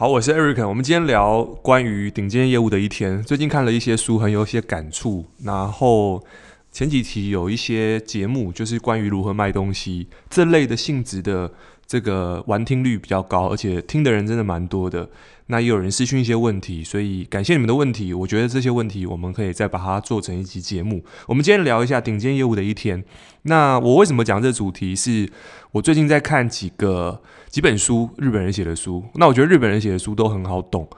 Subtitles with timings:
[0.00, 0.66] 好，我是 Eric。
[0.66, 3.22] 我们今天聊关于顶尖业务的一天。
[3.22, 5.26] 最近看了一些书，很有一些感触。
[5.44, 6.24] 然后
[6.72, 11.52] 前几期有一些节目，就是关于如何卖东西这类的性质的，
[11.90, 15.10] 这个玩听率比较高，而且听的人真的蛮多的。
[15.46, 18.14] 那也有人私讯一些问题，所以感谢你们的问题。
[18.14, 21.02] 我觉得这些问题我们可以再把它做成一集节目。
[21.26, 23.02] 我们今天聊一下顶尖业务的一天。
[23.42, 24.94] 那我为什么讲这主题？
[24.94, 25.28] 是
[25.72, 29.02] 我最近在看几个几本书，日本人写的书。
[29.14, 30.88] 那我觉得日本人写的书都很好懂，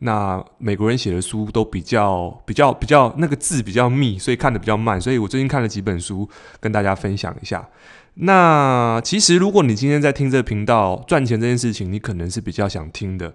[0.00, 5.00] 那美国人写的书都比较比较比较那个字比较密，所以看得比较慢。
[5.00, 6.28] 所以我最近看了几本书，
[6.60, 7.66] 跟大家分享一下。
[8.14, 13.34] 那其实如果你今天在听这个频道赚钱这件事情，你可能是比较想听的。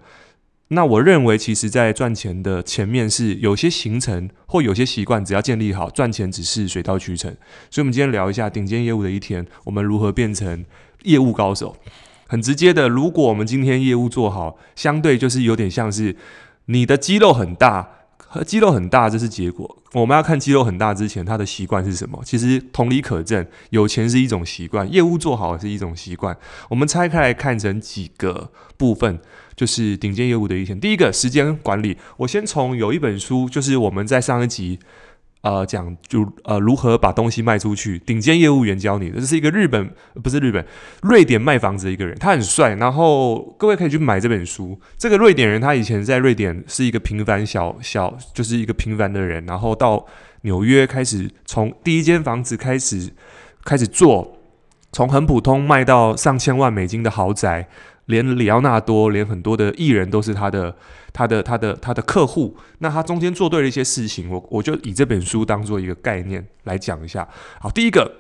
[0.70, 7.32] 那我认为，其实，在赚钱的前面是有些行程或有些习惯，只要建立好，赚钱只是水到渠成。
[7.72, 10.66] 所以，我们今天聊一下顶尖业务的一天，我们如何变成
[11.04, 11.78] 业务高手。
[12.28, 16.18] 很直接的，如果我们今天业务做好，相对就是有点像是
[16.66, 17.97] 你的肌肉很大。
[18.46, 19.78] 肌肉很大，这是结果。
[19.94, 22.22] 我们要看肌肉很大之前，他的习惯是什么？
[22.26, 26.38] 其实同理可证，有钱是一种习惯，业务做好是一种习惯。
[26.70, 29.20] 我们拆开来看成几个部分，
[29.56, 30.76] 就是顶尖业务的一些。
[30.76, 31.98] 第一个，时间管理。
[32.18, 34.80] 我先从有一本书，就是我们在上一集。
[35.48, 39.90] 呃，讲就呃如何把东西卖出去，顶尖业务员教你的，这是一个日本
[40.22, 40.66] 不是日本，
[41.04, 42.76] 瑞典卖房子的一个人，他很帅。
[42.76, 44.78] 然后各位可以去买这本书。
[44.98, 50.06] 这个瑞典人他以前在瑞典是一个平凡小小，就是一个平凡的人，然后到
[50.42, 53.10] 纽约开始从第一间房子开始
[53.64, 54.38] 开始做，
[54.92, 57.70] 从很普通卖到上千万美金的豪宅。
[58.08, 60.76] 连里奥纳多，连很多的艺人都是他的、
[61.14, 62.58] 他的、他的、他的客户。
[62.80, 67.28] 那他中间做对了一些事情，我我就以这本书当做一个概念来讲一下。
[67.62, 68.12] 好，第一个，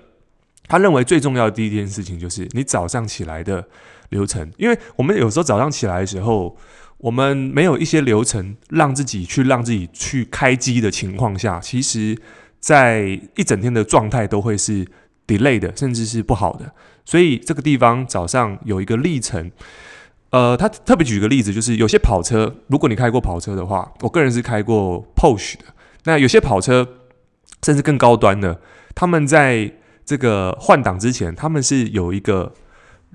[0.67, 3.65] 他认为最重要的第一件事情就是你早上起来的
[4.09, 6.57] 流程，因为我们有时候早上起来的时候，
[6.97, 12.17] 我们没有一些流程让自己去让自己去开机的情况下，其实
[12.59, 14.85] 在一整天的状态都会是
[15.25, 16.73] delay 的，甚至是不好的。
[17.07, 19.49] 所以这个地方早上有一个历程，
[20.31, 25.63] 呃，他特别举个例子，就是有些跑车，如果你开过跑车的话，我个人是开过 Porsche 的。
[26.03, 26.85] 那有些跑车
[27.63, 28.59] 甚至更高端的，
[28.93, 29.71] 他们在
[30.05, 32.51] 这个换挡之前，他们是有一个，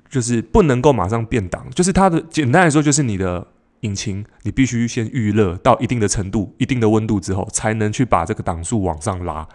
[0.09, 3.45] 就是不能够马上变档，就是它的简单来说，就是你的
[3.81, 9.47] 引擎你必须先预热到一定的程度、一定的温度之后，才能去把这个档数往上拉。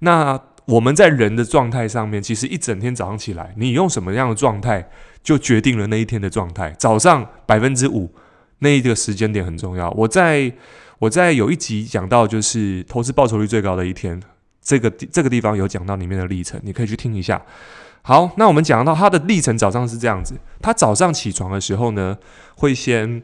[0.00, 0.38] 那
[0.70, 4.88] 我们在人的状态上面，其实一整天早上起来，你用什么样的状态，
[5.20, 6.72] 就决定了那一天的状态。
[6.78, 8.14] 早上百分之五
[8.60, 9.90] 那一个时间点很重要。
[9.90, 10.52] 我在
[11.00, 14.22] 我在有一集讲到，就是投资报酬率最高的一天，
[14.62, 17.42] 这个这个地方有讲到里面的历程，你可以去听一下。
[18.02, 22.16] 好，那我们讲到他的历程，早上是这样子：他早上起床的时候呢，
[22.54, 23.22] 会先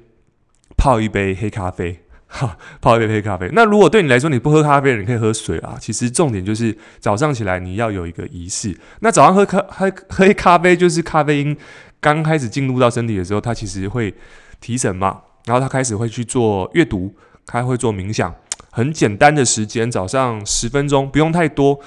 [0.77, 2.01] 泡一杯黑咖啡。
[2.27, 3.51] 哈， 泡一杯黑咖啡。
[3.53, 5.77] 那如果对你来说，你不喝咖啡，你可以喝水啊。
[5.81, 8.77] 其实重点就是早上起来你要有一个仪式。
[9.01, 11.57] 那早上喝咖喝喝咖啡，就是咖啡因
[12.01, 14.15] 刚开始进入到身体的时候，它其实会
[14.61, 15.23] 提神嘛。
[15.47, 17.15] 然后他开始会去做阅读，
[17.47, 18.35] 他会做冥想，
[18.73, 21.79] 很简单的时间，早上十分钟，不用太多。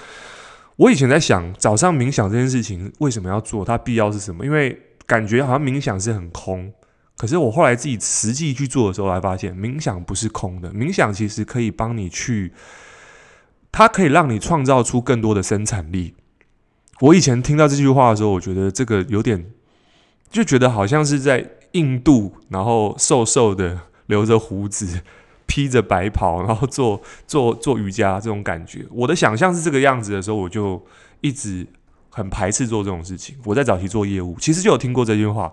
[0.78, 3.66] 我以前在想，早上冥想这件事情为什么要做？
[3.66, 4.46] 它必要是什么？
[4.46, 6.72] 因为感觉好像冥想是很空。
[7.19, 12.53] 可是我后来自己实际去做的时候，才发现冥想不是空的，冥想其实可以帮你去，
[13.74, 16.13] 它可以让你创造出更多的生产力。
[17.02, 19.52] 我以前听到这句话的时候，我觉得这个有点，
[20.31, 25.02] 就觉得好像是在印度，然后瘦瘦的，留着胡子，
[25.46, 28.85] 披着白袍，然后做 做做瑜伽这种感觉。
[28.91, 30.81] 我的想象是这个样子的时候，我就
[31.19, 31.68] 一直
[32.09, 33.35] 很排斥做这种事情。
[33.44, 35.52] 我在早期做业务，其实就有听过这句话。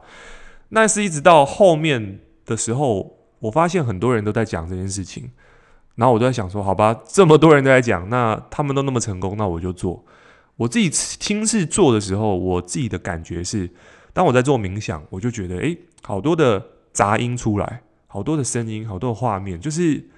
[0.70, 5.30] 那是一直到后面的时候，我发现很多人都在讲这件事情，
[5.94, 10.04] 然后我都在想说，好吧，这么多人都在讲，那他们都那么成功，那我就做。
[10.56, 13.70] 我自己亲自做的时候，我自己的感觉是，
[14.12, 20.08] 当我在做冥想，我就觉得，诶，好多的杂音出来，好多的声音，好多的画面，就是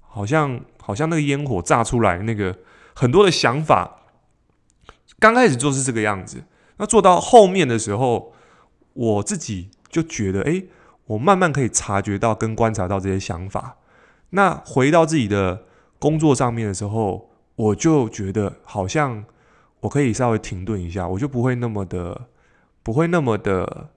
[0.00, 2.58] 好像好像那个烟火炸出来，那个
[2.94, 4.00] 很多的想法。
[5.18, 6.42] 刚开始做是这个样子，
[6.76, 8.34] 那做到后面的时候，
[8.92, 9.70] 我自己。
[9.94, 10.66] 就觉得，诶，
[11.06, 13.76] 我慢慢可以察觉到跟观察到这些想法。
[14.30, 15.62] 那回到自己的
[16.00, 19.24] 工作上面的时候，我就觉得好像
[19.78, 22.22] 我可以稍微停顿一下，我就不会那么的，
[22.82, 23.90] 不会那么的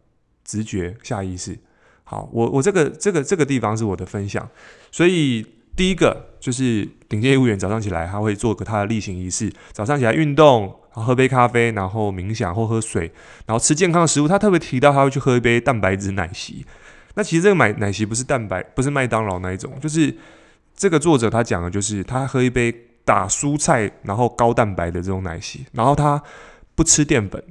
[0.46, 1.58] 直觉、下意识。
[2.04, 4.48] 好，我我这个这个这个地方是我的分享。
[4.92, 5.44] 所以
[5.76, 10.76] 第一个就是顶尖业务员早上起来，他会做个他的例行仪式，早上起来运动。
[11.02, 13.12] 喝杯咖啡，然后冥想或喝水，
[13.46, 14.28] 然后吃健康的食物。
[14.28, 16.66] 他特别提到他会去喝一杯蛋白质奶昔。
[17.16, 20.16] 那其实这个买奶昔不是蛋白，不是麦当劳那一种，就是
[20.76, 22.74] 这个作者他讲的就是他喝一杯
[23.04, 26.22] 打蔬菜然后高蛋白的这种奶昔，然后他
[26.76, 27.44] 不吃淀粉，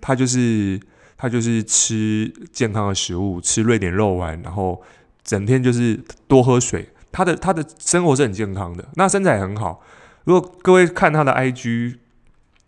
[0.00, 0.80] 他就是
[1.16, 4.82] 他就是吃健康的食物，吃瑞典肉丸，然后
[5.22, 6.88] 整天就是多喝水。
[7.12, 9.80] 他的他的生活是很健康的，那身材很好。
[10.24, 11.98] 如果各位看他的 IG，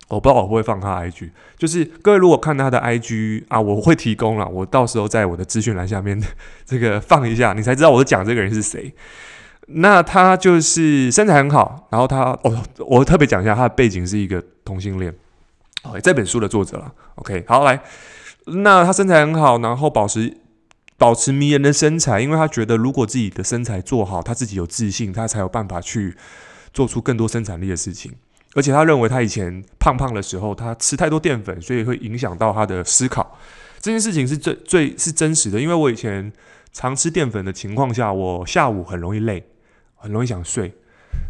[0.09, 6.21] 我不知道我会不会放他 IG，就是各位如果看他的 IG 啊，我会提供了，我到时候在我的资讯栏下面
[6.65, 8.93] 这个放一下，你才知道我讲这个人是谁。
[9.67, 15.13] 那他就是身材很好，然后他哦，我特别讲一下他的背景是一个同性恋
[15.83, 17.81] ，OK，这本书的作者了，OK，好来，
[18.45, 20.37] 那他身材很好，然后保持。
[20.99, 26.17] 保持迷人的身材，因为他觉得如果自己的身材做好，他自己有自信，他才有办法去
[26.73, 28.11] 做出更多生产力的事情。
[28.53, 33.37] 而且他认为他以前胖胖的时候，他吃太多淀粉，所以会影响到他的思考。
[33.79, 36.31] 这件事情是最最是真实的，因为我以前
[36.73, 39.43] 常吃淀粉的情况下，我下午很容易累，
[39.95, 40.73] 很容易想睡。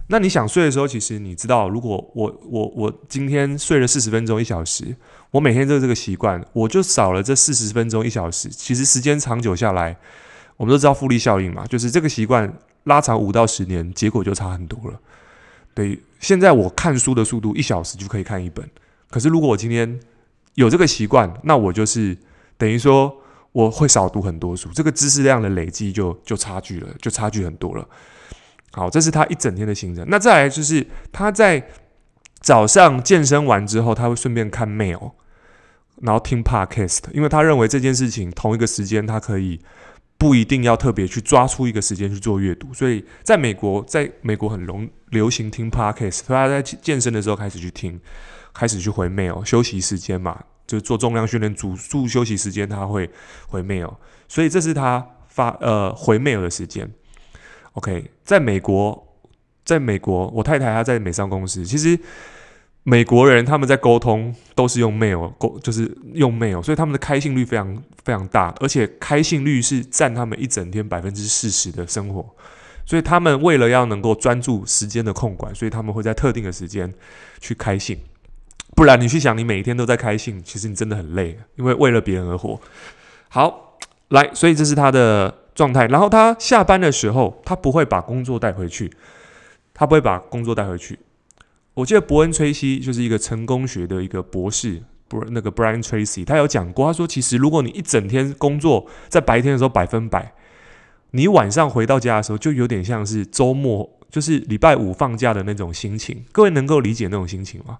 [0.09, 4.95] 那你想睡的时候，其实你知道，如果我我我今天睡了四十分钟一小时，
[5.31, 8.47] 我每天都这个习惯，我就少了这四十分钟一小时。
[8.49, 9.97] 其实时间长久下来，
[10.55, 12.51] 我们都知道复利效应嘛，就是这个习惯
[12.85, 14.99] 拉长五到十年，结果就差很多了。
[15.73, 18.69] 对，现在我看书的速度一小时就可以看一本，
[19.09, 19.99] 可是如果我今天
[20.55, 22.17] 有这个习惯，那我就是
[22.57, 23.15] 等于说
[23.51, 27.87] 我会少读很多书，这个知识量的累积就就差距了，就差距很多了。
[28.71, 30.05] 好，这是他一整天的行程。
[30.09, 31.67] 那再来就是他在
[32.39, 35.11] 早上健身完之后，他会顺便看 mail，
[36.01, 39.59] 然后听 podcast，因为他认为这件事情同一个时间他可以
[40.17, 42.73] 不一定要特别去抓出一个时间去做阅读。
[42.73, 47.99] 所以在美国，在美国很流流行听 podcast，所以他在健身的时候开始去听，
[48.53, 49.45] 开始去回 mail。
[49.45, 53.09] 休息时间嘛，就是做重量训练主助休息时间，他会
[53.47, 53.93] 回 mail。
[54.27, 56.91] 所以这是他发呃回 mail 的时间。
[57.73, 59.15] OK，在美国，
[59.63, 61.63] 在美国，我太太她在美商公司。
[61.63, 61.99] 其实
[62.89, 72.25] 美国人他们在沟通都是用 mail，沟就是用 mail，所以他们的开信率非常非常大，而且开信率是占他们一整天百分之四十的生活。
[72.85, 76.93] 所以他们为了要能够专注时间的控管，所以他们会在特定的时间
[77.41, 77.97] 去开信。
[78.73, 82.57] 不然你去想，你每一天都在开信，其实你真的很累，因为为了别人而活。
[83.27, 85.33] 好，来，所以这是他的。
[85.57, 88.93] 状态，然后他下班的时候，他不会把工作带回去，
[89.73, 90.99] 他不会把工作带回去。
[91.77, 100.33] 我记得伯恩·崔西就是一个成功学的一个博士，不，那个 Brian Tracy，他有讲过，他说其实如果你一整天工作在白天的时候百分百，
[101.11, 106.25] 你晚上回到家的时候就有点像是周末，就是礼拜五放假的那种心情。
[106.31, 107.77] 各位能够理解那种心情吗？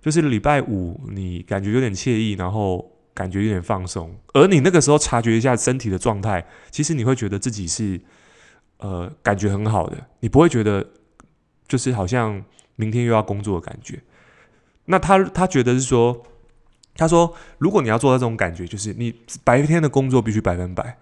[0.00, 2.92] 就是礼拜五你感觉有点惬意，然后。
[3.16, 7.98] 感觉有点放松，而你那个时候察觉一下身体的状态，其实你会觉得自己是
[8.76, 10.86] 呃感觉很好的，你不会觉得
[11.66, 12.44] 就是好像
[12.76, 14.00] 明天又要工作的感觉。
[14.86, 16.22] 那他他觉得是说，
[16.96, 20.96] 他说如果你要做到这种感觉，就是你白天的工作必须百分百，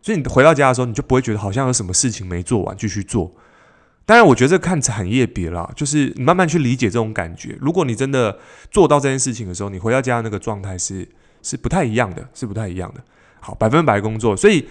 [0.00, 3.30] 所以你回到家的时候，你就不会觉得好像有什么事情没做完继续做。
[4.04, 7.56] 当然，我觉得这看产业别啦，就是你慢慢去理解这种感觉。
[7.60, 8.38] 如果你真的
[8.70, 11.08] 做到这件事情的时候，你回到家那个状态是。
[11.42, 13.00] 是不太一样的，是不太一样的。
[13.38, 14.66] 好，百分百工作，所以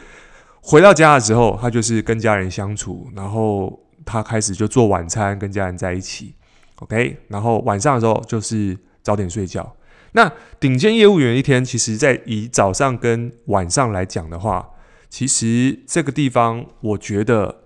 [0.59, 6.35] 回到家的时候，他就是跟家人相处，然后他开始就做晚餐，跟家人在一起。
[6.79, 9.75] OK，然后晚上的时候就是早点睡觉。
[10.11, 14.69] 那顶尖业务员一天，其实在以早上跟晚上来讲的话，
[15.09, 17.63] 其实这个地方我觉得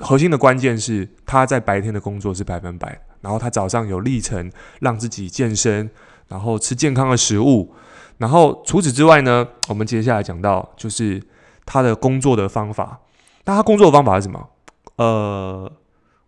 [0.00, 5.88] 核心的关键是他在白天的工作是百分百，然后他早上有历程让自己健身，
[6.28, 7.74] 然后吃健康的食物。
[8.18, 11.22] 然后除此之外呢，我们接下来讲到就是
[11.64, 13.00] 他的工作的方法。
[13.44, 14.48] 那他工作的方法是什么？
[14.96, 15.72] 呃，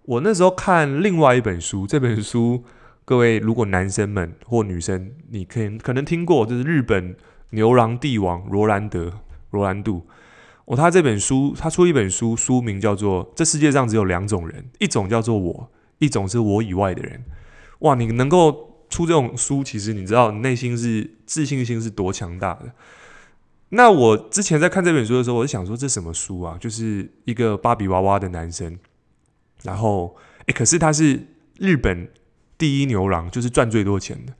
[0.06, 2.64] 我那时候看另外一本书，这本书
[3.04, 7.14] 各位如果男生们或女生，你可以可能听过，就是日本
[7.50, 9.12] 牛郎帝王罗兰德
[9.50, 10.06] 罗兰度。
[10.64, 17.18] 哦，他这本书他出一本书，书名叫做《这世界上只有两种人，一种叫做我，一种是我以外的人》。
[17.80, 18.64] 哇，你能够。
[18.88, 22.70] 出这种书，其实你知道，你内心是自信心是多强大的。
[23.70, 26.56] 那我之前在看这本书的时候，我就想说，这什么书啊？
[26.60, 28.78] 就是一个芭比娃娃的男生，
[29.62, 31.26] 然后，诶，可是他是
[31.58, 32.08] 日本
[32.58, 34.32] 第一牛郎，就是赚最多钱的，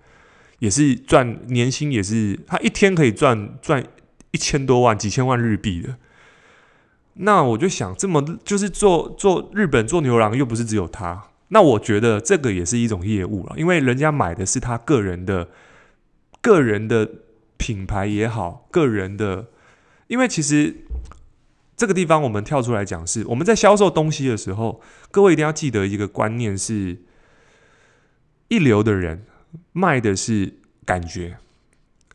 [0.58, 3.84] 也是赚年薪也是他一天可以赚赚
[4.30, 5.96] 一千多万、几千万日币的。
[7.14, 11.28] 那我就想，这么就是做做日本做牛郎，又不是只有他。
[11.48, 15.48] 那我觉得这个也是一种业务了，因为人家买的是他个人的、
[16.42, 17.08] 个人的
[17.56, 19.46] 品牌也好，个人的，
[20.08, 20.76] 因为其实
[21.76, 24.80] 这个地方我们跳出来讲是，我们在销售东西的时候，
[25.10, 26.96] 各位一定要记得一个观念是：
[28.48, 29.26] 一流的人
[29.72, 30.54] 卖的是
[30.86, 31.36] 感觉，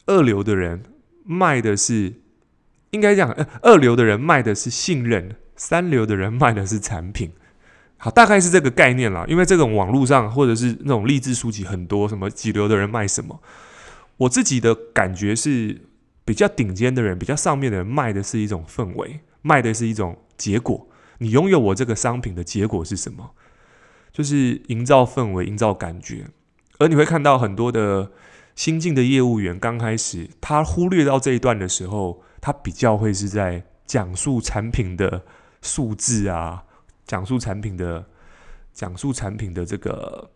[0.08, 0.82] 二流的人
[1.24, 2.14] 卖的是
[2.90, 7.32] 应该讲，二流的人卖的是信任，三流的人卖的是产品。
[7.98, 9.24] 好，大概是这个概念啦。
[9.28, 13.40] 因为这种网络上或者是那种励志书籍很多，什么几流的人卖什么，
[14.18, 15.80] 我自己的感觉是
[16.26, 19.20] 比较顶尖的人，比较上面的人卖的是一种氛围。
[19.42, 20.88] 卖的是一种结果，
[21.20, 23.32] 你拥有我这个商品的结果是什么？
[24.12, 26.28] 就是营造氛围、营造感觉。
[26.80, 28.12] 而你会看到很多的
[28.56, 35.24] 新进的业务员，刚开始他忽略到这一段的时候，他比较会是在讲述产品的
[35.62, 36.64] 数字啊，
[37.06, 38.06] 讲述产品的
[38.74, 40.32] 讲述产品的这个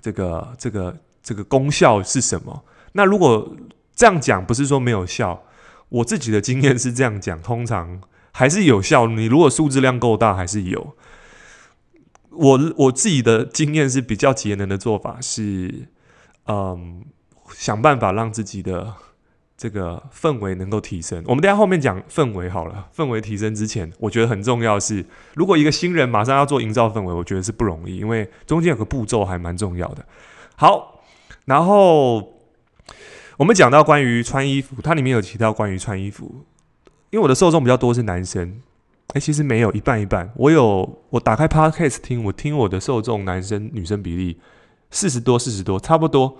[0.00, 2.64] 这个这个这个功效是什么？
[2.92, 3.56] 那如果
[3.94, 5.42] 这样讲，不是说没有效。
[5.88, 8.00] 我自己的经验是这样讲，通常
[8.32, 9.06] 还是有效。
[9.06, 10.96] 你如果数字量够大，还是有。
[12.30, 15.88] 我我自己的经验是比较节能的做法是，
[16.46, 17.04] 嗯，
[17.54, 18.92] 想办法让自己的
[19.56, 21.22] 这个氛围能够提升。
[21.26, 22.88] 我们等下后面讲氛围好了。
[22.94, 30.04] 氛围提升之前，我觉得很重要是，如果一个新人马上要做营造氛围，我觉得是不容易，因为中间有个步骤还蛮重要的。
[30.56, 31.00] 好，
[31.46, 32.34] 然后。
[33.36, 36.46] 我们讲到关于穿衣服，它里面有提到关于穿衣服，
[37.10, 38.60] 因为我的受众比较多是男生，
[39.12, 40.32] 诶，其实没有一半一半。
[40.36, 44.40] 我有我打开 Podcast 听，我听我的受众男生女生比例
[44.90, 46.38] 四十多四十多差不多，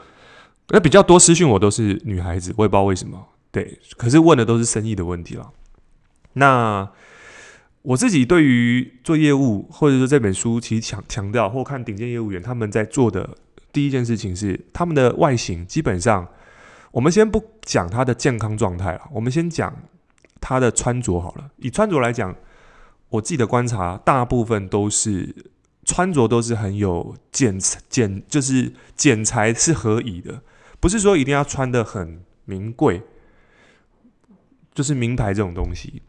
[0.68, 3.26] 那比较多私讯我都是女孩子，我也不知道为什么。
[3.50, 5.50] 对，可是问的都是生意的问题了。
[6.32, 6.88] 那
[7.82, 13.36] 我自己对于做业务，或者说这本书其实强强调，或看顶尖业务员他们在做的
[13.70, 16.26] 第一件事情是他们的外形基本上。
[16.92, 19.74] 我们先不讲他的健康状态了，我们先讲
[20.40, 21.50] 他的穿着好了。
[21.56, 22.34] 以穿着来讲，
[23.08, 25.34] 我自己的观察，大部分都是
[25.84, 30.42] 穿着都是很有剪剪，就是剪裁是合宜的，
[30.80, 33.02] 不是说一定要穿的很名贵，
[34.74, 36.02] 就是名牌这种东西。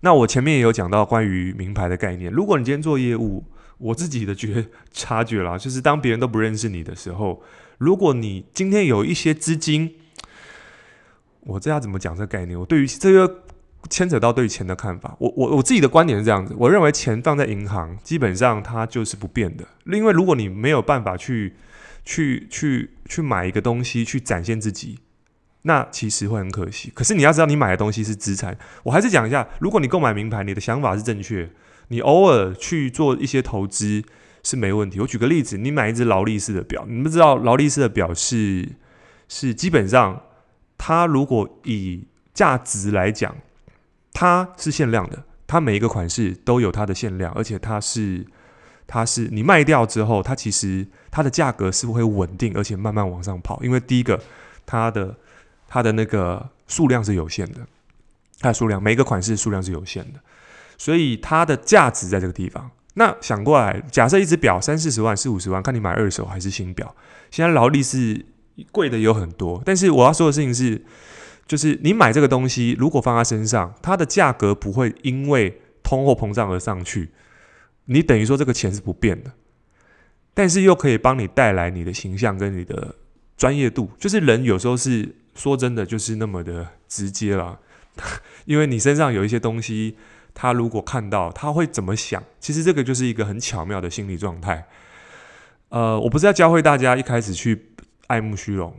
[0.00, 2.30] 那我前面也有讲到关于名牌的概念。
[2.30, 3.44] 如果你今天做业务，
[3.78, 7.42] 我自己的觉察觉啦， 就是当别人都不认识你的时候。
[7.78, 9.94] 如果你今天有一些资金，
[11.40, 12.58] 我这要怎么讲这个概念？
[12.58, 13.42] 我对于这个
[13.90, 19.66] 牵扯到对钱的看法，我我我自己的观点是这样子：我认为钱放在银行，基本上它就是不变的。
[19.86, 21.54] 因为如果你没有办法去
[22.04, 25.00] 去去去买一个东西去展现自己，
[25.62, 26.90] 那其实会很可惜。
[26.94, 28.56] 可是你要知道，你买的东西是资产。
[28.84, 31.50] 我还是讲一下：如果你购买名牌，你的想法是正确，
[31.88, 34.04] 你偶尔去做一些投资。
[34.46, 35.00] 是没问题。
[35.00, 38.68] 我举个例子，你买一只劳力士的表，你们知道劳力士的表是
[39.26, 40.20] 是基本上，
[40.76, 43.34] 它如果以价值来讲，
[44.12, 48.26] 它是限量的，它每一个款式都有它的限量，而且它是
[48.86, 53.58] 它是你卖掉之后，它其实它的价格是会稳定，而且慢慢往上跑。
[53.64, 54.22] 因为第一个，
[54.66, 55.16] 它的
[55.66, 57.66] 它的那个数量是有限的，
[58.40, 60.20] 它的数量每一个款式数量是有限的，
[60.76, 62.70] 所以它的价值在这个地方。
[62.96, 66.94] 那想过来，假设一只表三四十万、四五十万，看你买二手还是新表。
[67.28, 68.24] 现在劳力士
[68.70, 70.80] 贵的有很多，但是我要说的事情是，
[71.48, 77.10] 就是你买这个东西，如果放在身上，它的价格不会因为通货膨胀而上去，
[77.86, 79.32] 你等于说这个钱是不变的，
[80.32, 82.94] 但是又可以帮你带来你的形象跟你的
[83.36, 83.90] 专业度。
[83.98, 87.58] 就是人有时候是说真的，就是那么的直接啦，
[88.46, 89.96] 因为你身上有一些东西。
[90.34, 92.22] 他如果看到，他会怎么想？
[92.40, 94.66] 其实这个就是一个很巧妙的心理状态。
[95.68, 97.70] 呃，我不是要教会大家一开始去
[98.08, 98.74] 爱慕虚荣。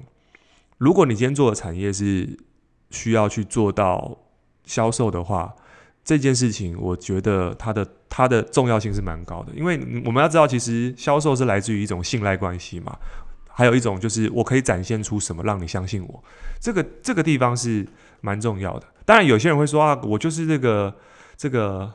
[0.78, 2.38] 如果你今天做的产业是
[2.92, 4.18] 需要去做到
[4.66, 5.56] 销售的话，
[6.04, 9.54] 这件事情我觉得它的它的重要性是蛮高的。
[9.56, 12.98] 因为我们要知道，其实销售是来自于一种信赖关系嘛，
[13.50, 16.24] 还有一种就是我可以展现出什么让你相信我。
[16.60, 17.88] 这个这个地方是
[18.20, 18.88] 蛮重要的。
[19.06, 20.94] 当然，有些人会说啊，我就是这个。
[21.38, 21.94] 这个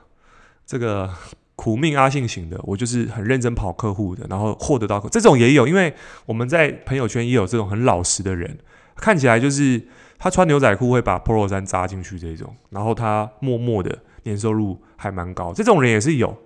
[0.67, 1.11] 这个
[1.57, 5.95] 苦命阿信型的，我就是很认真跑客户的，然后获得到这种也有，因为
[6.27, 8.59] 我们在朋友圈也有这种很老实的人，
[8.97, 16.37] 看起来就是他穿牛仔裤会把 Polo 衫扎进去这种，然后他默默的年收入还蛮高，这种人也是有，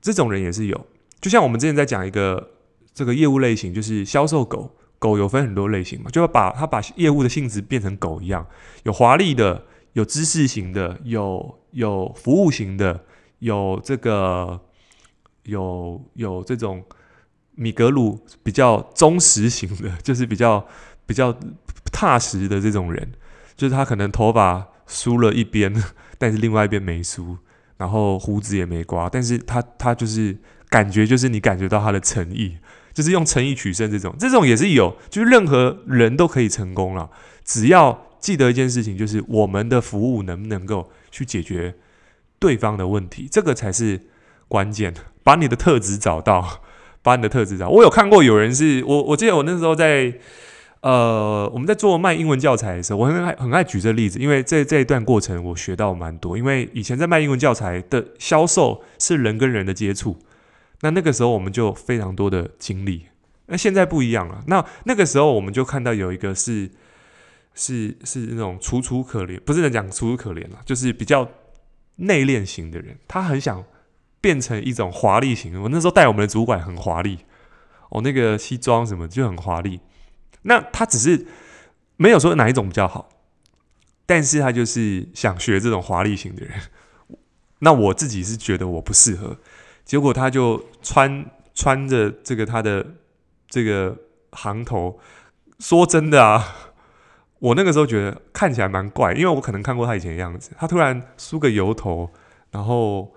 [0.00, 0.86] 这种人也是有，
[1.20, 2.50] 就像我们之前在讲一个
[2.92, 8.46] 这个业务类型，就是销售狗，狗有分很多类型嘛，就要把他把业务的性质变成狗一样，
[8.82, 9.64] 有华丽的。
[9.94, 13.04] 有知识型的，有有服务型的，
[13.40, 14.60] 有这个
[15.42, 16.82] 有有这种
[17.56, 20.66] 米格鲁比较忠实型的， 就是比较
[21.04, 21.36] 比较
[21.92, 23.12] 踏实的这种人，
[23.56, 25.74] 就是他可能头发梳了一边，
[26.16, 27.36] 但是另外一边没梳，
[27.76, 30.38] 然后胡子也没刮，但是他他就是
[30.68, 32.56] 感觉就是你感觉到他的诚意，
[32.92, 37.10] 就是用诚意取胜这种，这种也是有，就是任何人都可以成功了，
[37.44, 41.76] 只要记得一件事情，就是我们的服务能不能够去解决
[42.40, 44.00] 对方的问题，这个才是
[44.48, 44.92] 关键。
[45.22, 46.62] 把你的特质找到，
[47.02, 47.68] 把你的特质找。
[47.68, 50.18] 我有看过有人是我，我记得我那时候在。
[50.84, 56.36] 呃，我们在做卖英文教材的时候，我很爱很爱举这例子，因为这这一段过程我学到蛮多。
[56.36, 60.18] 因为以前在卖英文教材的销售是人跟人的接触，
[60.82, 63.06] 那那个时候我们就非常多的经历。
[63.46, 66.70] 那现在不一样了，那那个时候我们就看到有一个是
[67.54, 71.28] 是是那种楚楚可怜，不是讲楚楚可怜了，就是比较
[71.96, 73.64] 内敛型的人，他很想
[74.20, 75.62] 变成一种华丽型。
[75.62, 77.20] 我那时候带我们的主管很华丽，
[77.90, 79.80] 哦，那个西装什么就很华丽。
[80.42, 81.26] 那他只是
[81.96, 83.08] 没有说哪一种比较好，
[84.04, 86.60] 但是他就是想学这种华丽型的人。
[87.60, 89.38] 那我自己是觉得我不适合，
[89.84, 92.84] 结果他就穿穿着这个他的
[93.48, 93.96] 这个
[94.32, 94.98] 行头，
[95.60, 96.73] 说真的啊，
[97.44, 102.10] 我那个时候觉得看起来蛮怪，因为我可能看过他以前的样子，他突然梳个油头，
[102.50, 103.14] 然后。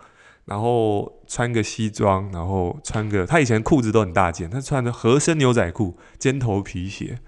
[0.48, 7.19] 然后穿个西装，然后穿个他以前裤子都很大件，他穿着合身牛仔裤、尖头皮鞋。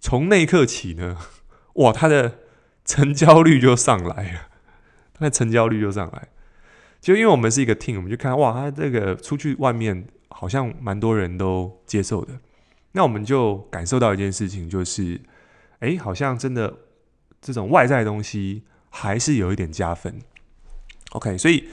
[0.00, 1.16] 从那一刻起呢，
[1.74, 2.38] 哇，他的
[2.84, 4.40] 成交率就上来了，
[5.14, 6.26] 他的成交率就上来。
[7.00, 12.32] 就因为我们是一个 team，我们就看哇，他这个出去外面好像蛮多人都接受的。
[12.90, 15.20] 那我们就感受到一件事情，就是
[15.80, 16.78] 哎，好像真的
[17.40, 20.20] 这种外在的东西还是有一点加分。
[21.10, 21.68] OK，所以。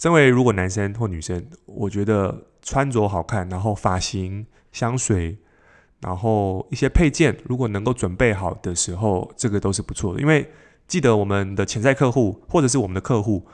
[0.00, 5.36] 身为如果男生或女生，我觉得穿着好看，然后发型、香水，
[5.98, 10.20] 然后一些配件，如果能够准备好的时候，这个都是不错的。
[10.20, 10.48] 因为
[10.86, 13.44] 记得我们的潜在客户或者是我们的客户，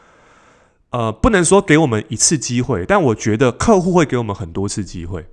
[0.90, 5.26] 呃，不能说给我们一次机会，但我觉得客户会给我们很多次机会。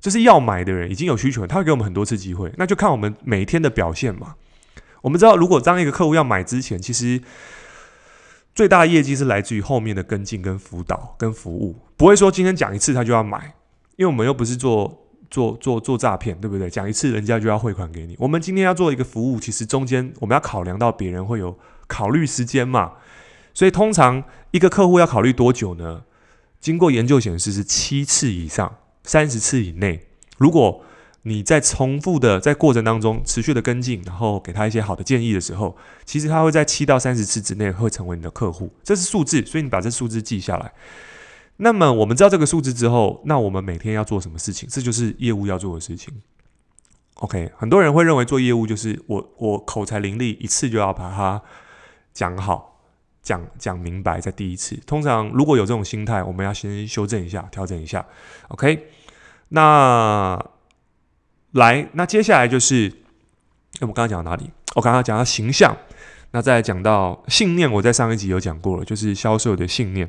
[0.00, 4.34] 就是要买的人已经有需求，他会给我们很多次机会，那就看我们每天的表现嘛。
[5.02, 7.20] 我们知道，如果当一个客户要买之前，其实。
[8.52, 13.54] 最大的业绩是来自于后面的跟进、跟辅导、跟服务，不会说今天讲一次他就要买，
[13.96, 16.68] 因为我们又不是做做做做诈骗，对不对？
[16.68, 18.16] 讲一次人家就要汇款给你。
[18.18, 22.94] 我们今天要做一个服务，其实中间我们要考量到别人会有考虑时间嘛，
[23.54, 26.02] 所以通常一个客户要考虑多久呢？
[26.60, 30.06] 经过研究显示是七次以上，三十次以内。
[30.38, 30.84] 如果
[31.22, 40.72] 你在重复的在过程当中持续的跟进，然后给他一些好的建议的时候，其实他会在七到三十次之内会成为你的客户，这是数字，所以你把这数字记下来。
[41.58, 44.66] 那么我们知道这个数字之后，那我们每天要做什么事情？
[44.70, 46.22] 这就是业务要做的事情。
[47.16, 51.42] OK，很多人会认为做业务就是我我口才伶俐，一次就要把它
[52.14, 52.69] 讲好、
[53.22, 54.76] 讲讲明白，在第一次。
[54.86, 58.04] 通常如果有这种心态，我们要先修正一下、调整一下。
[58.48, 58.86] OK，
[59.48, 60.38] 那。
[61.54, 62.92] 来，那接下来就是，
[63.80, 64.48] 我们刚刚讲到哪里？
[64.76, 65.76] 我刚刚讲到形象，
[66.30, 67.68] 那再讲到信念。
[67.68, 70.08] 我在上一集有讲过了，就是销售的信念。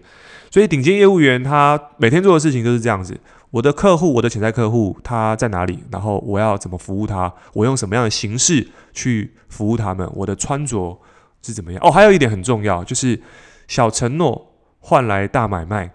[0.52, 3.20] 所以顶尖业务员他每天做的事情就是这样子：
[3.50, 5.84] 我的客户，我的潜在客户他在哪里？
[5.92, 7.34] 然后我要怎么服务他？
[7.54, 10.08] 我用什么样的形式去服务他们？
[10.14, 11.02] 我的穿着
[11.42, 11.82] 是怎么样？
[11.84, 13.22] 哦，还有一点很重要，就是
[13.68, 15.92] 小承诺换来大买卖。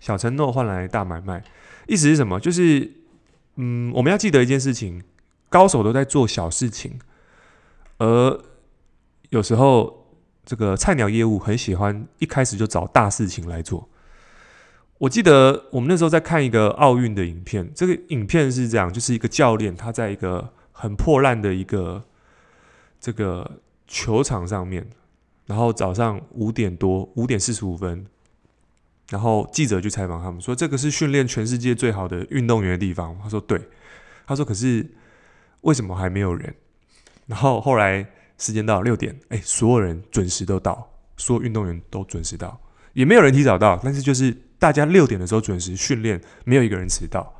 [0.00, 1.42] 小承诺换来大买卖，
[1.86, 2.38] 意思是什么？
[2.40, 2.92] 就是。
[3.56, 5.04] 嗯，我们要记得一件事情，
[5.48, 6.98] 高手都在做小事情，
[7.98, 8.42] 而
[9.28, 10.08] 有时候
[10.44, 13.88] 这个菜鸟业务很喜欢一开始就找大事情来做。
[14.98, 22.02] 我记得我们那时候在看一个奥运的影片，这个影片是这样，就是一个教练他在一个很破烂的一个
[22.98, 24.86] 这个球场上面，
[25.46, 28.06] 然后早上五点多，五点四十五分。
[29.10, 33.16] 然后记者去采访他们，说这个是训练全世界最好的运动员的地方。
[33.22, 33.60] 他说对，
[34.26, 34.90] 他说可是
[35.60, 36.54] 为什么还没有人？
[37.26, 38.06] 然后后来
[38.38, 42.58] 时间到六点，哎，所有人准时都到，所有运动员都准时到，
[42.94, 47.34] 也没有人提早到，但是就是大家六点的时候准时训练，没有一个人迟到。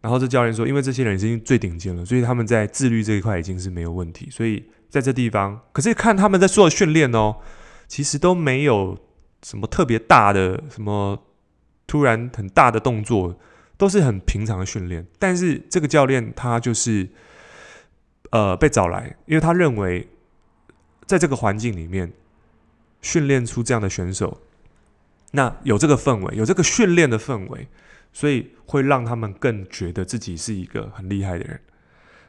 [0.00, 4.28] 然后这教练说，因为这些人已经最顶尖了，所以他们在自律这一块已经是没有问题。
[4.30, 7.38] 所以在这地方，可是看他们在做训练哦，
[7.88, 8.96] 其实都没有。
[9.44, 11.20] 什么特别大的，什么
[11.88, 13.36] 突然很大的动作，
[13.76, 15.04] 都是很平常的训练。
[15.18, 17.08] 但是这个教练他就是，
[18.30, 20.08] 呃，被找来，因为他认为，
[21.06, 22.12] 在这个环境里面
[23.00, 24.40] 训练出这样的选手，
[25.32, 27.66] 那有这个氛围，有这个训练的氛围，
[28.12, 31.60] 所以会让他们更觉得自己是一个很厉害的人。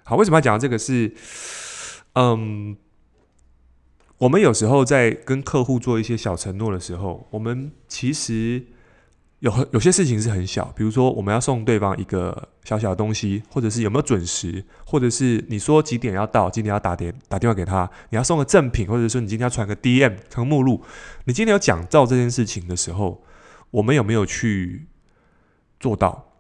[0.04, 1.14] 好，为什么要讲到这个是？
[2.14, 2.78] 嗯。
[4.20, 8.64] 我们有时候在跟客户做一些小承诺的时候，我们其实
[9.40, 20.82] 有很有些事情是很小，比如说我们要送对方一个小小的东西，或者是有没有准时，或者是你说几点要到，今天要打电打电话给他，你要送个赠品，或者说你今天要传个 DM 传个目录，
[21.26, 23.26] 你今天有讲到这件事情的时候，
[23.72, 24.88] 我们有没有去
[25.82, 26.33] 做到？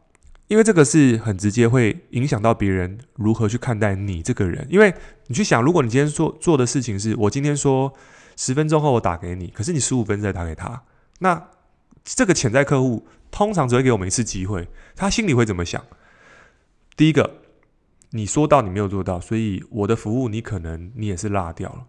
[0.47, 4.67] 因为这个是很直接会影响到别人如何去看待你这个人。
[4.69, 4.93] 因为
[5.27, 7.93] 你去想，如果你今天做做的事情是我今天说
[8.35, 10.83] 十分钟后我打给你，可是你十五分再打给他，
[11.19, 11.49] 那
[12.03, 15.83] 这个潜在客户通常只会给我们一次机会，他心里会怎么想？
[16.95, 17.41] 第一个，
[18.11, 21.85] 你说到你没有做到，所以我的服务你可能你也是落掉了，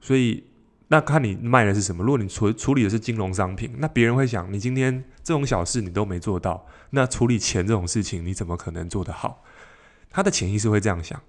[0.00, 0.49] 所以。
[0.92, 2.02] 那看你卖的是什么？
[2.02, 9.44] 如果你处处理的是金融商品，那别人会想，你今天这种小事你都没做到，那处理钱这种事情你怎么可能做得好？
[10.10, 11.22] 他的潜意识会这样想，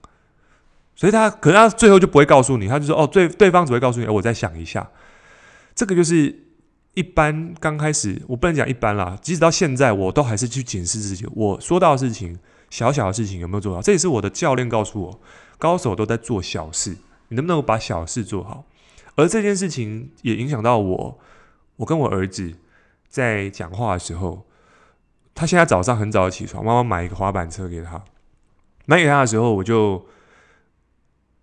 [0.95, 4.89] 所以他可能他最后就不会告诉你，他就说哦，对，对方只会告诉你，哦，我再想一下。
[5.75, 6.35] 这个就是
[6.95, 12.39] 一般刚开始，我不能讲一般啦，即使到现在，我都还是去检视自己，我说到的事情，
[12.71, 13.81] 小小的事情有没有做到？
[13.83, 15.21] 这也是我的教练告诉我，
[15.59, 16.97] 高手都在做小事，
[17.27, 18.65] 你能不能把小事做好？
[19.15, 21.19] 而这件事情也影响到我，
[21.75, 22.53] 我跟我儿子
[23.09, 24.45] 在讲话的时候，
[25.35, 28.03] 他现在早上很早起床，妈妈买一个滑板车给他，
[28.85, 30.05] 买给他的时候，我就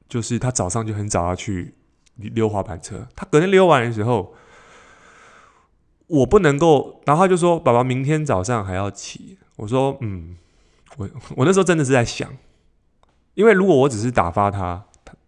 [0.09, 1.75] 就是他早上就很早要去
[2.17, 4.35] 溜滑板车，他隔天溜完的时候，
[6.07, 10.39] 我不能够，然后他就说：“爸爸，明天早上还要骑。”我说：“嗯，
[10.97, 12.35] 我我那时候真的是在想，
[13.35, 14.87] 因为如果我只是打发他，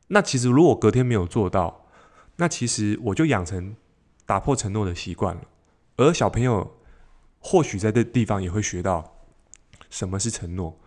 [0.08, 1.76] 那其实如果隔天没有做到。”
[2.40, 3.76] 那其实我就养成
[4.24, 5.42] 打破承诺的习惯了，
[5.96, 6.74] 而小朋友
[7.38, 9.18] 或许在这地方也会学到
[9.90, 10.80] 什么是承诺。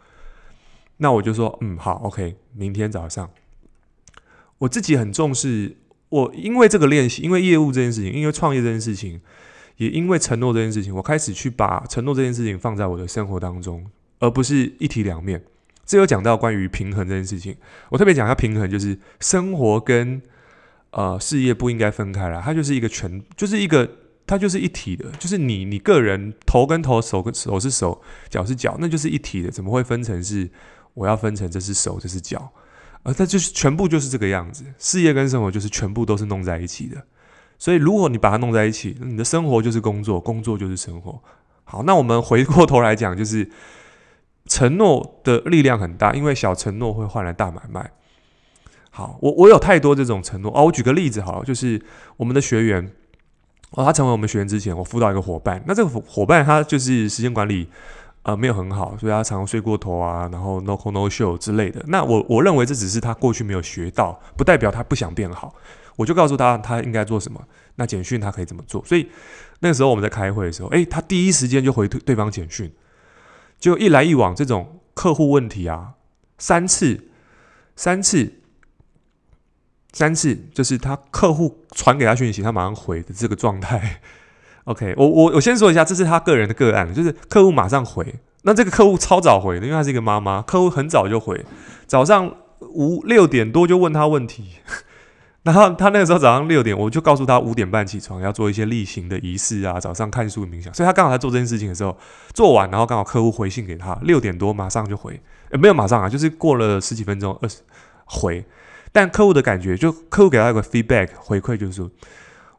[0.98, 3.30] 那我就说，嗯，好，OK，明天早上
[4.58, 5.78] 我自己很重视，
[6.10, 9.22] 我因为这个练习，因为业务这件事情，因为创业这件事情，
[9.78, 13.86] 也因为承诺这件事情，我开始去把承诺这件事情放在我的生活当中，
[14.18, 15.44] 而不是一体两面。
[15.86, 17.56] 这有讲到关于平衡这件事情，
[17.90, 20.20] 我特别讲一下平衡，就是生活跟。
[20.94, 23.90] 呃，事业不应该分开来，它就是一个全，就是一个，
[24.28, 30.48] 它就是一体的，就是你你个人头跟头，手跟手是手，脚是脚，那就是一体的，怎么会分成是
[30.94, 32.52] 我要分成这是手，这是脚？
[33.02, 37.04] 而它就是全部就是这个样子，事业跟生活就是全部都是弄在一起的。
[37.58, 41.22] 所以如果你把它弄在一起，你的生活就是工作，工作就是生活。
[41.64, 43.50] 好，那我们回过头来讲，就是
[44.46, 47.92] 承诺的力量很大，因为小承诺会换来大买卖。
[48.96, 50.66] 好，我我有太多这种承诺哦。
[50.66, 51.82] 我举个例子好了，就是
[52.16, 52.92] 我们的学员
[53.72, 55.64] 哦，他成为我们学员之前，我辅导一个伙伴。
[55.66, 57.68] 那这个伙伴他就是时间管理
[58.22, 61.84] 呃没有很好，所以他常常睡过头啊，然后 no call no show 之类的。
[61.88, 65.56] 那我我认为这只是他过去没有学到，不代表他不想变好。
[65.96, 67.42] 我就告诉他他应该做什么，
[67.78, 68.86] 那简讯他可以怎么做。
[68.86, 69.10] 所以
[69.62, 72.72] 那个时候我们在开会的时候，诶，他第一时间就回对对方简讯，
[73.60, 75.94] 就一来一往这种客户问题啊，
[76.38, 77.06] 三次
[77.76, 78.43] 三次。
[79.94, 84.02] 三次就是他客户传给他讯息，他马上回的这个状态。
[84.66, 88.16] OK，我我我先说一下，这是他个人的个案，就是客户马上回。
[88.44, 91.46] 那这个客户超早回的，因为他是一个妈妈，客户很早就回，
[91.86, 94.56] 早上五六点多就问他问题。
[95.44, 100.74] 然后他那个时候早上六点，我就告诉他五点半起床，要做一些例行的仪式啊，早上看书冥想。
[100.74, 101.98] 所以他刚好在做这件事情的时候
[102.34, 107.58] 做完，然后刚好客户回信给他，六点多马上就回，呃，没有马上啊，就是过了十几分钟二十
[108.06, 108.46] 回。
[108.94, 111.92] 但客户的感觉，就客户给他一个 feedback 回馈，就是说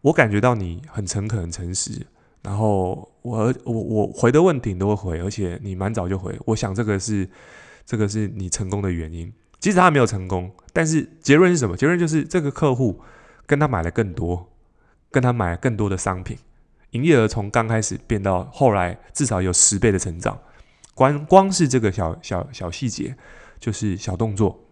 [0.03, 2.07] 我感觉到你很诚恳、很诚实，
[2.43, 6.39] 然后我我我回的问题你都会回，而且你蛮早就回。
[6.45, 7.27] 我想这个是
[7.87, 9.33] 这个是你成功的原因。
[9.61, 11.75] 即使他没有成功，但是结论是什么？
[11.75, 13.01] 结论就是这个客户
[13.47, 14.51] 跟他买了更多，
[15.11, 16.37] 跟他买了更多的商品，
[16.91, 20.39] 营业额从刚开始变到后来至少有十倍的成长。
[20.95, 23.17] 光光是这个小小小细节，
[23.59, 24.64] 就是小动作。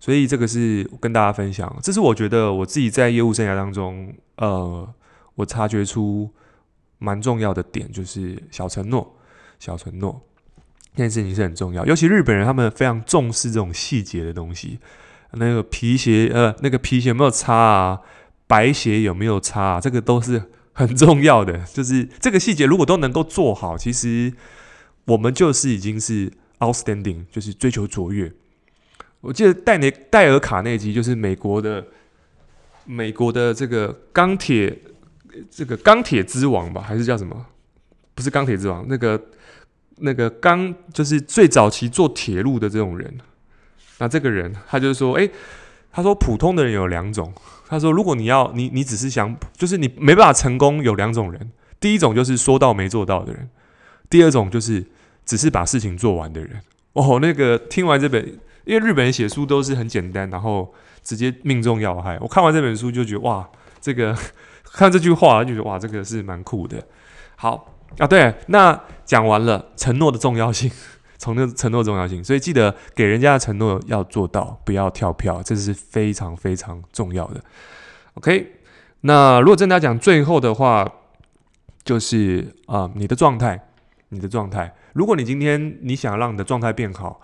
[0.00, 4.86] 所以这个是跟大家分享，这是我觉得我自己在业务生涯当中，呃，
[5.34, 6.30] 我察觉出
[6.98, 9.16] 蛮重要的点，就是小承诺，
[9.58, 10.20] 小承诺
[10.94, 11.84] 这件事情是很重要。
[11.86, 14.78] 尤其日本人他们非常重视这种细节的东西，
[15.32, 18.00] 那个皮鞋，呃，那个皮鞋有没有擦啊？
[18.46, 19.80] 白鞋有没有擦啊？
[19.80, 21.64] 这个都是很重要的。
[21.72, 24.32] 就是这个细节如果都能够做好，其实
[25.06, 28.30] 我们就是已经是 outstanding，就是追求卓越。
[29.24, 31.82] 我记得戴尼戴尔卡内基就是美国的
[32.84, 34.78] 美国的这个钢铁
[35.50, 37.46] 这个钢铁之王吧，还是叫什么？
[38.14, 39.20] 不是钢铁之王，那个
[39.96, 43.18] 那个钢就是最早期做铁路的这种人。
[43.98, 45.28] 那这个人他就是说，哎，
[45.90, 47.32] 他说普通的人有两种。
[47.66, 51.50] 他说如果你要你你只是想，就是你没办法成功，有两种人。
[51.80, 53.48] 第一种就是说到没做到的人，
[54.10, 54.84] 第二种就是
[55.24, 56.60] 只是把事情做完的人。
[56.92, 60.72] 哦，那个听完这本，因为日本人写书都是很简单，然后
[61.02, 62.18] 直接命中要害。
[62.20, 63.48] 我看完这本书就觉得哇，
[63.80, 64.16] 这个
[64.72, 66.82] 看这句话就觉得哇，这个是蛮酷的。
[67.36, 70.70] 好啊，对，那讲完了承诺的重要性，
[71.18, 77.40] 承诺承诺的重要性，所以记得给人家的承诺要做到，不要跳票，这是非常非常重要的。
[78.14, 78.52] OK，
[79.02, 80.90] 那如果真的要讲最后的话，
[81.84, 83.68] 就是啊、你的状态，
[84.08, 84.74] 你的状态。
[84.94, 87.20] 如果你今天你想让你的状态变好，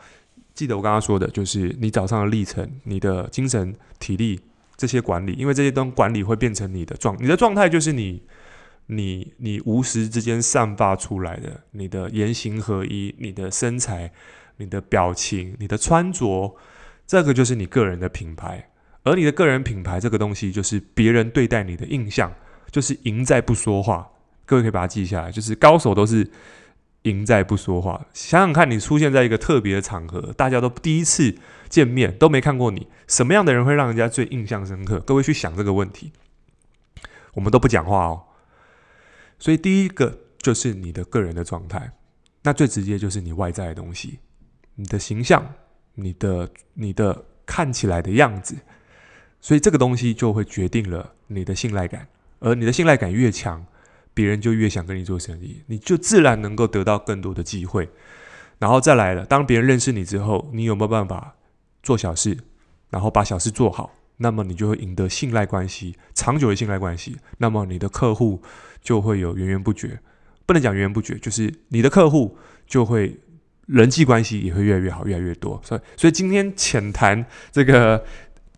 [0.61, 4.38] 记得我刚刚说的，就是你早上的历程、你的精神、体力
[4.77, 8.23] 这些管理，因为这些东管理会变成你的状，你的状态就是你、
[8.88, 14.12] 你、你无时之间散发出来的，你的言行合一、你的身材、
[14.59, 16.55] 你的表情、你的穿着，
[17.07, 18.68] 这个就是你个人的品牌。
[19.03, 22.31] 而你的个人品牌这个东西，就是别人对待你的印象，
[22.70, 24.07] 就是赢在不说话。
[24.44, 26.31] 各位可以把它记下来，就是高手都是。
[27.02, 28.06] 赢在不说话。
[28.12, 31.36] 想想看，你出现在一个特别的场合，大家都第一次
[31.68, 35.00] 见面，都没看过你，什么样的人会让人家最印象深刻？
[35.00, 36.12] 各位去想这个问题。
[37.34, 38.24] 我们都不讲话哦。
[39.38, 41.92] 所以第一个就是你的个人的状态，
[42.42, 44.18] 那最直接就是你外在的东西，
[44.74, 45.54] 你的形象，
[45.94, 48.56] 你的你的看起来的样子。
[49.40, 52.06] 所以这个东西就会决定了你的信赖感，
[52.40, 53.64] 而你的信赖感越强。
[54.20, 57.88] 别人就越想跟你做生意，你就自然能够得到更多的机会。
[58.59, 61.37] 然后再来了，当别人认识你之后，你有没有办法
[61.83, 62.37] 做小事，
[62.90, 63.94] 然后把小事做好？
[64.18, 67.16] 那么你就会赢得信赖关系，长久的信赖关系。
[67.38, 68.42] 那么你的客户
[68.83, 69.98] 就会有源源不绝，
[70.44, 73.18] 不能讲源源不绝，就是你的客户就会
[73.64, 75.59] 人际关系也会越来越好，越来越多。
[75.64, 78.04] 所以，所以今天浅谈这个。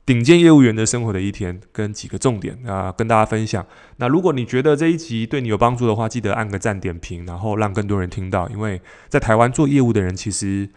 [0.05, 3.65] 顶尖业务员的生活的一天，跟几个重点啊、跟大家分享。
[3.99, 8.49] 那如果你觉得这一集对你有帮助的话，记得按个赞点评，然后让更多人听到。
[8.49, 10.69] 因为在台湾做业务的人其实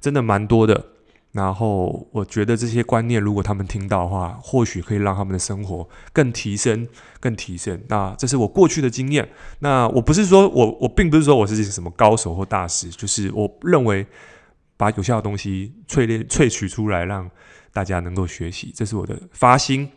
[0.00, 0.86] 真的蛮多的。
[1.30, 6.86] 然后我觉得这些观念，如果他们听到的话，或许可以让他们的生活更提升、
[7.20, 7.80] 更提升。
[7.88, 9.28] 那这是我过去的经验。
[9.60, 14.04] 那我不是说我我并不是说我是什么高手或大师，就是我认为
[14.76, 17.30] 把有效的东西淬炼、萃取出来，让。
[17.72, 19.88] 大家能够学习，这是我的发心。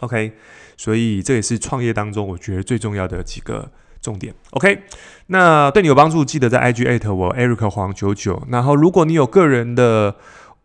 [0.00, 0.32] OK，
[0.76, 3.70] 所以这也是创业当中我觉得最重要的几个
[4.02, 4.34] 重点。
[4.50, 4.82] OK，
[5.28, 8.42] 那对你有帮助，记得在 IG 艾特我 Eric 黄九九。
[8.50, 10.16] 然后，如果你有个人的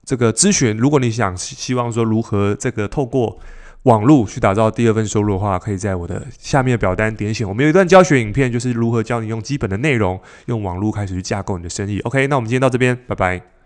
[0.04, 3.40] 这个咨询，如果你想希望说如何这个透过
[3.84, 7.48] 网络去打造第二份收入的话，可以在我的下面的表单点选。
[7.48, 12.00] 我们有一段教学影片，就是如何教你用基本的内容，用网络开始去架构你的生意。
[12.00, 13.59] OK，那我们今天到这边，拜拜。